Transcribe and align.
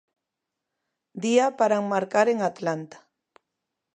Día 1.25 1.45
para 1.57 1.75
enmarcar 1.81 2.27
en 2.33 2.39
Atlanta. 2.49 2.97